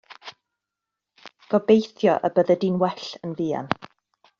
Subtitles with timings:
[1.53, 3.75] Gobeithio y byddi di'n well yn fuan.